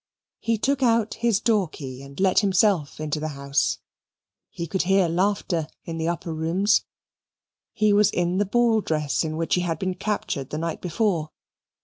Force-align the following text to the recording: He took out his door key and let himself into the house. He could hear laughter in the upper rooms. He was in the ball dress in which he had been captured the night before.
He 0.39 0.57
took 0.57 0.81
out 0.81 1.13
his 1.13 1.39
door 1.39 1.67
key 1.67 2.01
and 2.01 2.19
let 2.19 2.39
himself 2.39 2.99
into 2.99 3.19
the 3.19 3.27
house. 3.37 3.77
He 4.49 4.65
could 4.65 4.81
hear 4.81 5.07
laughter 5.07 5.67
in 5.85 5.99
the 5.99 6.07
upper 6.07 6.33
rooms. 6.33 6.85
He 7.71 7.93
was 7.93 8.09
in 8.09 8.39
the 8.39 8.45
ball 8.47 8.81
dress 8.81 9.23
in 9.23 9.37
which 9.37 9.53
he 9.53 9.61
had 9.61 9.77
been 9.77 9.93
captured 9.93 10.49
the 10.49 10.57
night 10.57 10.81
before. 10.81 11.29